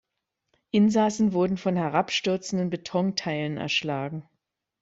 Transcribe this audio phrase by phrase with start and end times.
[0.71, 4.27] Insassen wurden von herabstürzenden Betonteilen erschlagen.